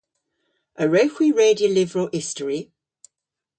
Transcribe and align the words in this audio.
A 0.81 0.83
wrewgh 0.87 1.15
hwi 1.17 1.27
redya 1.37 1.69
lyvrow 1.71 2.09
istori? 2.19 2.59